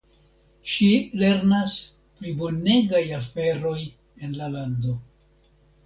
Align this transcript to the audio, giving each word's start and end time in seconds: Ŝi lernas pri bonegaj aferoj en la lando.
Ŝi 0.75 0.87
lernas 1.23 1.75
pri 2.21 2.35
bonegaj 2.41 3.05
aferoj 3.21 3.79
en 3.85 4.39
la 4.43 4.53
lando. 4.59 5.01